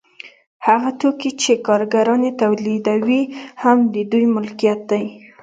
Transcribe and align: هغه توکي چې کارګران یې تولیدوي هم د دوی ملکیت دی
هغه 0.67 0.89
توکي 0.99 1.31
چې 1.41 1.51
کارګران 1.67 2.21
یې 2.27 2.31
تولیدوي 2.41 3.21
هم 3.63 3.77
د 3.93 3.95
دوی 4.11 4.25
ملکیت 4.35 4.79
دی 4.91 5.03